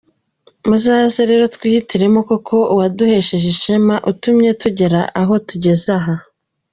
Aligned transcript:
Muzaze 0.67 1.21
rero 1.29 1.45
twihitiremo 1.55 2.19
koko 2.29 2.55
uwaduhesheje 2.73 3.47
ishema 3.55 3.95
utumye 4.11 4.49
tugera 4.61 4.99
aho 5.21 5.33
tugeze 5.47 5.89
aha. 5.99 6.15